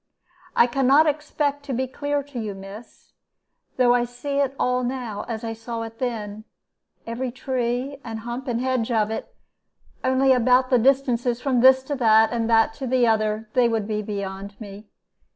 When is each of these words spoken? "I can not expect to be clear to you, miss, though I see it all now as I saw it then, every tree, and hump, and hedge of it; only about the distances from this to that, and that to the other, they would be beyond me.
"I 0.55 0.65
can 0.65 0.87
not 0.87 1.05
expect 1.05 1.61
to 1.65 1.73
be 1.73 1.85
clear 1.85 2.23
to 2.23 2.39
you, 2.39 2.55
miss, 2.55 3.11
though 3.77 3.93
I 3.93 4.05
see 4.05 4.39
it 4.39 4.55
all 4.59 4.83
now 4.83 5.25
as 5.27 5.43
I 5.43 5.53
saw 5.53 5.83
it 5.83 5.99
then, 5.99 6.43
every 7.05 7.29
tree, 7.31 7.99
and 8.03 8.21
hump, 8.21 8.47
and 8.47 8.59
hedge 8.61 8.89
of 8.91 9.11
it; 9.11 9.35
only 10.03 10.33
about 10.33 10.71
the 10.71 10.79
distances 10.79 11.39
from 11.39 11.59
this 11.59 11.83
to 11.83 11.93
that, 11.97 12.31
and 12.33 12.49
that 12.49 12.73
to 12.81 12.87
the 12.87 13.05
other, 13.05 13.47
they 13.53 13.69
would 13.69 13.87
be 13.87 14.01
beyond 14.01 14.59
me. 14.59 14.89